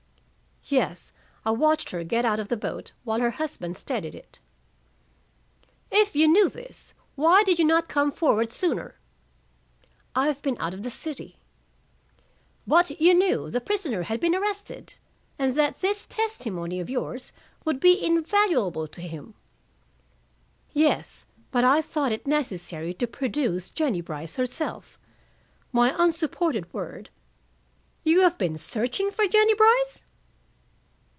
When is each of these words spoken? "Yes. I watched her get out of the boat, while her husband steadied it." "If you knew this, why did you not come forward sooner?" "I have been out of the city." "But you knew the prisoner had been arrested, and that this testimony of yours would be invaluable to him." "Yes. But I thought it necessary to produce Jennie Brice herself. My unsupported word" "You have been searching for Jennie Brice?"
"Yes. 0.65 1.11
I 1.43 1.51
watched 1.51 1.89
her 1.89 2.03
get 2.05 2.23
out 2.23 2.39
of 2.39 2.47
the 2.47 2.55
boat, 2.55 2.93
while 3.03 3.19
her 3.19 3.31
husband 3.31 3.75
steadied 3.75 4.15
it." 4.15 4.39
"If 5.91 6.15
you 6.15 6.27
knew 6.29 6.47
this, 6.47 6.93
why 7.15 7.43
did 7.43 7.59
you 7.59 7.65
not 7.65 7.89
come 7.89 8.09
forward 8.11 8.53
sooner?" 8.53 8.95
"I 10.15 10.27
have 10.27 10.41
been 10.41 10.55
out 10.59 10.73
of 10.73 10.83
the 10.83 10.89
city." 10.91 11.39
"But 12.65 13.01
you 13.01 13.13
knew 13.13 13.49
the 13.49 13.59
prisoner 13.59 14.03
had 14.03 14.21
been 14.21 14.35
arrested, 14.35 14.95
and 15.37 15.55
that 15.55 15.81
this 15.81 16.05
testimony 16.05 16.79
of 16.79 16.91
yours 16.91 17.33
would 17.65 17.79
be 17.81 18.01
invaluable 18.01 18.87
to 18.89 19.01
him." 19.01 19.33
"Yes. 20.71 21.25
But 21.49 21.65
I 21.65 21.81
thought 21.81 22.13
it 22.13 22.27
necessary 22.27 22.93
to 22.93 23.07
produce 23.07 23.71
Jennie 23.71 23.99
Brice 24.01 24.37
herself. 24.37 24.99
My 25.73 25.93
unsupported 26.01 26.71
word" 26.71 27.09
"You 28.05 28.21
have 28.21 28.37
been 28.37 28.57
searching 28.57 29.09
for 29.11 29.27
Jennie 29.27 29.55
Brice?" 29.55 30.05